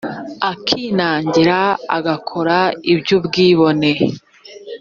akinangira 0.51 1.59
agakora 1.97 2.57
iby 2.93 3.09
ubwibone 3.17 3.91